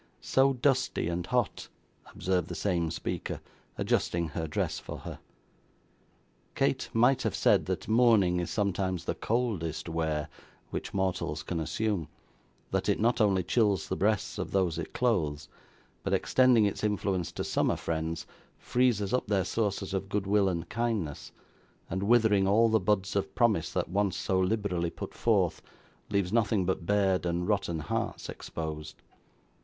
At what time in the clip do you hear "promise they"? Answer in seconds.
23.35-23.83